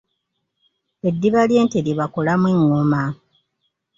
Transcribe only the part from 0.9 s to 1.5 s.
Eddiba